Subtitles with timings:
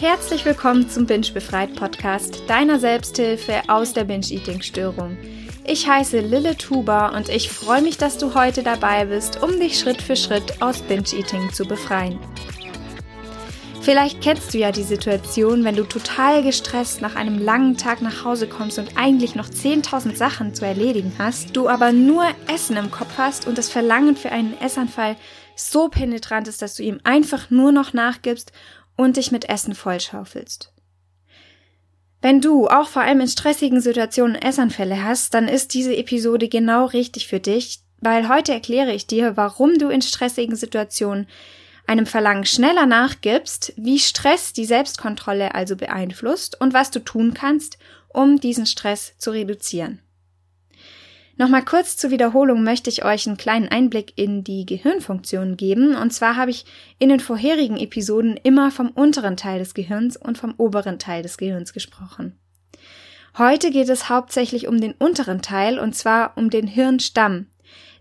[0.00, 5.16] Herzlich willkommen zum Binge Befreit Podcast, deiner Selbsthilfe aus der Binge-Eating-Störung.
[5.64, 9.78] Ich heiße Lille Tuba und ich freue mich, dass du heute dabei bist, um dich
[9.78, 12.18] Schritt für Schritt aus Binge-Eating zu befreien.
[13.86, 18.24] Vielleicht kennst du ja die Situation, wenn du total gestresst nach einem langen Tag nach
[18.24, 22.90] Hause kommst und eigentlich noch 10.000 Sachen zu erledigen hast, du aber nur Essen im
[22.90, 25.14] Kopf hast und das Verlangen für einen Essanfall
[25.54, 28.50] so penetrant ist, dass du ihm einfach nur noch nachgibst
[28.96, 30.72] und dich mit Essen vollschaufelst.
[32.20, 36.86] Wenn du auch vor allem in stressigen Situationen Essanfälle hast, dann ist diese Episode genau
[36.86, 41.28] richtig für dich, weil heute erkläre ich dir, warum du in stressigen Situationen
[41.86, 47.78] einem Verlangen schneller nachgibst, wie Stress die Selbstkontrolle also beeinflusst und was du tun kannst,
[48.08, 50.00] um diesen Stress zu reduzieren.
[51.38, 55.94] Nochmal kurz zur Wiederholung möchte ich euch einen kleinen Einblick in die Gehirnfunktion geben.
[55.94, 56.64] Und zwar habe ich
[56.98, 61.36] in den vorherigen Episoden immer vom unteren Teil des Gehirns und vom oberen Teil des
[61.36, 62.38] Gehirns gesprochen.
[63.36, 67.48] Heute geht es hauptsächlich um den unteren Teil und zwar um den Hirnstamm.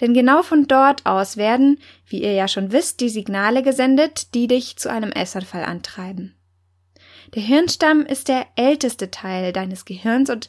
[0.00, 4.46] Denn genau von dort aus werden, wie ihr ja schon wisst, die Signale gesendet, die
[4.46, 6.34] dich zu einem Essanfall antreiben.
[7.34, 10.48] Der Hirnstamm ist der älteste Teil deines Gehirns und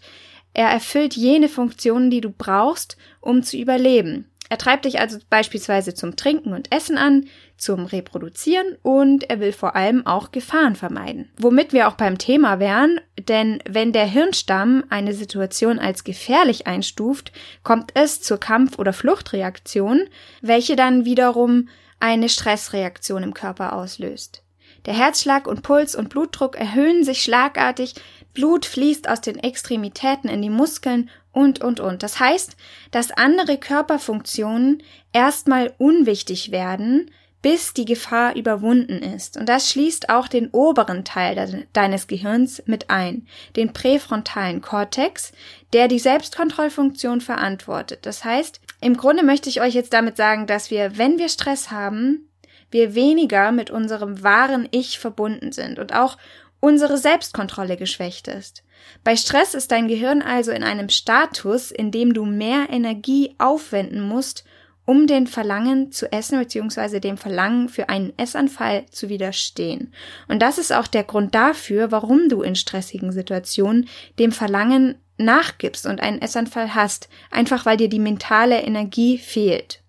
[0.54, 4.31] er erfüllt jene Funktionen, die du brauchst, um zu überleben.
[4.52, 9.54] Er treibt dich also beispielsweise zum Trinken und Essen an, zum Reproduzieren und er will
[9.54, 11.32] vor allem auch Gefahren vermeiden.
[11.38, 17.32] Womit wir auch beim Thema wären, denn wenn der Hirnstamm eine Situation als gefährlich einstuft,
[17.64, 20.10] kommt es zur Kampf- oder Fluchtreaktion,
[20.42, 21.70] welche dann wiederum
[22.02, 24.44] eine Stressreaktion im Körper auslöst.
[24.86, 27.96] Der Herzschlag und Puls und Blutdruck erhöhen sich schlagartig,
[28.34, 32.04] Blut fließt aus den Extremitäten in die Muskeln und, und, und.
[32.04, 32.56] Das heißt,
[32.92, 37.10] dass andere Körperfunktionen erstmal unwichtig werden,
[37.42, 39.38] bis die Gefahr überwunden ist.
[39.38, 43.26] Und das schließt auch den oberen Teil de deines Gehirns mit ein,
[43.56, 45.32] den präfrontalen Kortex,
[45.74, 48.06] der die Selbstkontrollfunktion verantwortet.
[48.06, 51.72] Das heißt, im Grunde möchte ich euch jetzt damit sagen, dass wir, wenn wir Stress
[51.72, 52.28] haben,
[52.70, 56.18] wir weniger mit unserem wahren Ich verbunden sind und auch
[56.62, 58.64] unsere Selbstkontrolle geschwächt ist.
[59.04, 64.02] Bei Stress ist dein Gehirn also in einem Status, in dem du mehr Energie aufwenden
[64.02, 64.46] musst,
[64.86, 67.00] um den Verlangen zu essen bzw.
[67.00, 69.94] dem Verlangen für einen Essanfall zu widerstehen.
[70.28, 75.86] Und das ist auch der Grund dafür, warum du in stressigen Situationen dem Verlangen nachgibst
[75.86, 79.81] und einen Essanfall hast, einfach weil dir die mentale Energie fehlt.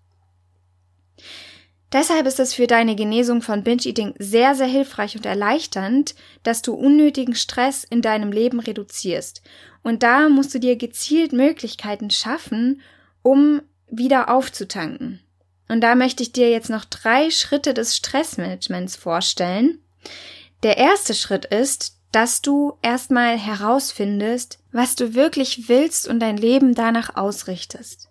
[1.93, 6.73] Deshalb ist es für deine Genesung von Binge-Eating sehr, sehr hilfreich und erleichternd, dass du
[6.73, 9.43] unnötigen Stress in deinem Leben reduzierst.
[9.83, 12.81] Und da musst du dir gezielt Möglichkeiten schaffen,
[13.21, 13.61] um
[13.91, 15.19] wieder aufzutanken.
[15.69, 19.77] Und da möchte ich dir jetzt noch drei Schritte des Stressmanagements vorstellen.
[20.63, 26.73] Der erste Schritt ist, dass du erstmal herausfindest, was du wirklich willst und dein Leben
[26.73, 28.09] danach ausrichtest.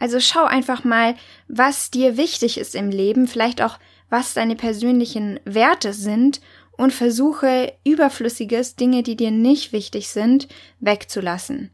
[0.00, 1.14] Also schau einfach mal,
[1.46, 3.78] was dir wichtig ist im Leben, vielleicht auch,
[4.08, 6.40] was deine persönlichen Werte sind
[6.72, 10.48] und versuche überflüssiges, Dinge, die dir nicht wichtig sind,
[10.80, 11.70] wegzulassen.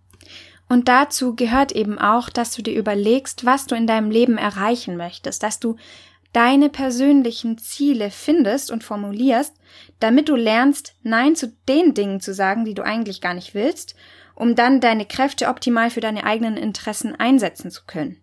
[0.68, 4.96] Und dazu gehört eben auch, dass du dir überlegst, was du in deinem Leben erreichen
[4.96, 5.76] möchtest, dass du
[6.32, 9.54] deine persönlichen Ziele findest und formulierst,
[10.00, 13.94] damit du lernst, Nein zu den Dingen zu sagen, die du eigentlich gar nicht willst
[14.36, 18.20] um dann deine Kräfte optimal für deine eigenen Interessen einsetzen zu können.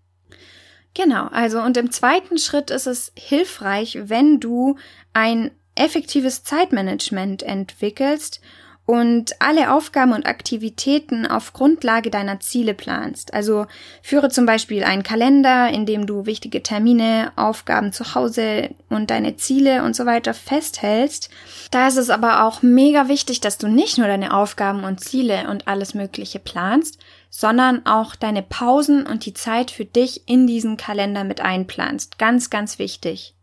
[0.94, 4.78] Genau, also und im zweiten Schritt ist es hilfreich, wenn du
[5.12, 8.42] ein effektives Zeitmanagement entwickelst
[8.86, 13.34] und alle Aufgaben und Aktivitäten auf Grundlage deiner Ziele planst.
[13.34, 13.66] Also
[14.02, 19.38] führe zum Beispiel einen Kalender, in dem du wichtige Termine, Aufgaben zu Hause und deine
[19.38, 21.30] Ziele und so weiter festhältst.
[21.72, 25.50] Da ist es aber auch mega wichtig, dass du nicht nur deine Aufgaben und Ziele
[25.50, 27.00] und alles Mögliche planst,
[27.30, 32.20] sondern auch deine Pausen und die Zeit für dich in diesen Kalender mit einplanst.
[32.20, 33.34] Ganz, ganz wichtig.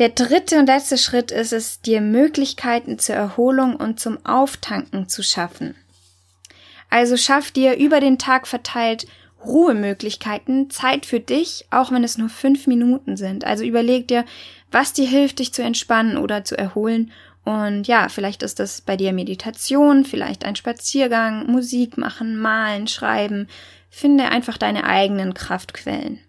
[0.00, 5.22] Der dritte und letzte Schritt ist es, dir Möglichkeiten zur Erholung und zum Auftanken zu
[5.22, 5.74] schaffen.
[6.88, 9.06] Also schaff dir über den Tag verteilt
[9.44, 13.44] Ruhemöglichkeiten, Zeit für dich, auch wenn es nur fünf Minuten sind.
[13.44, 14.24] Also überleg dir,
[14.70, 17.12] was dir hilft, dich zu entspannen oder zu erholen.
[17.44, 23.48] Und ja, vielleicht ist das bei dir Meditation, vielleicht ein Spaziergang, Musik machen, malen, schreiben.
[23.90, 26.20] Finde einfach deine eigenen Kraftquellen.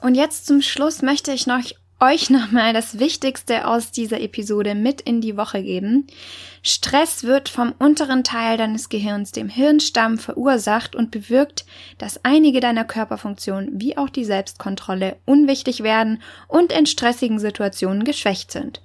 [0.00, 1.62] Und jetzt zum Schluss möchte ich noch
[2.00, 6.06] euch nochmal das Wichtigste aus dieser Episode mit in die Woche geben.
[6.62, 11.64] Stress wird vom unteren Teil deines Gehirns, dem Hirnstamm, verursacht und bewirkt,
[11.98, 18.50] dass einige deiner Körperfunktionen wie auch die Selbstkontrolle unwichtig werden und in stressigen Situationen geschwächt
[18.50, 18.80] sind.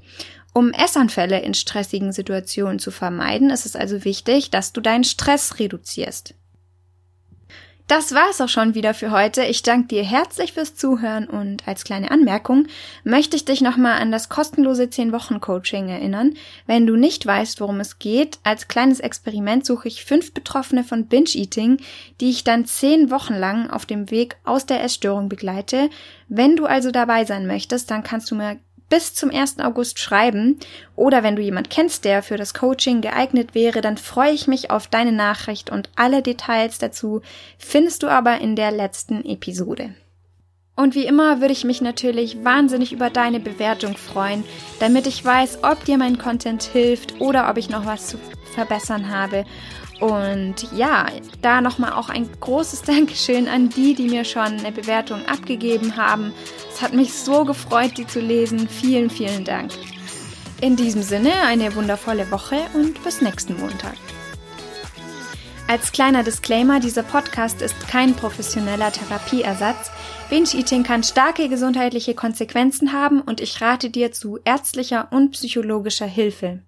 [0.54, 5.60] Um Essanfälle in stressigen Situationen zu vermeiden, ist es also wichtig, dass du deinen Stress
[5.60, 6.36] reduzierst.
[7.92, 9.44] Das war's auch schon wieder für heute.
[9.44, 12.68] Ich danke dir herzlich fürs Zuhören und als kleine Anmerkung
[13.04, 16.36] möchte ich dich nochmal an das kostenlose 10-Wochen-Coaching erinnern.
[16.66, 21.08] Wenn du nicht weißt, worum es geht, als kleines Experiment suche ich fünf Betroffene von
[21.08, 21.82] Binge-Eating,
[22.22, 25.90] die ich dann zehn Wochen lang auf dem Weg aus der Essstörung begleite.
[26.30, 28.58] Wenn du also dabei sein möchtest, dann kannst du mir
[28.92, 29.60] bis zum 1.
[29.60, 30.60] August schreiben
[30.98, 34.70] oder wenn du jemand kennst, der für das Coaching geeignet wäre, dann freue ich mich
[34.70, 37.22] auf deine Nachricht und alle Details dazu
[37.58, 39.96] findest du aber in der letzten Episode.
[40.76, 44.44] Und wie immer würde ich mich natürlich wahnsinnig über deine Bewertung freuen,
[44.80, 48.18] damit ich weiß, ob dir mein Content hilft oder ob ich noch was zu
[48.56, 49.46] verbessern habe.
[50.02, 51.06] Und ja,
[51.44, 56.34] da nochmal auch ein großes Dankeschön an die, die mir schon eine Bewertung abgegeben haben.
[56.74, 58.68] Es hat mich so gefreut, die zu lesen.
[58.68, 59.72] Vielen, vielen Dank.
[60.60, 63.96] In diesem Sinne eine wundervolle Woche und bis nächsten Montag.
[65.68, 69.90] Als kleiner Disclaimer, dieser Podcast ist kein professioneller Therapieersatz.
[70.30, 76.60] Binge-Eating kann starke gesundheitliche Konsequenzen haben und ich rate dir zu ärztlicher und psychologischer Hilfe.